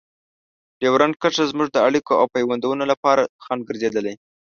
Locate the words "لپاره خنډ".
2.91-3.61